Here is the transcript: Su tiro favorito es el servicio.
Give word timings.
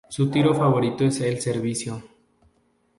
Su 0.09 0.31
tiro 0.31 0.55
favorito 0.55 1.05
es 1.05 1.21
el 1.21 1.39
servicio. 1.39 2.01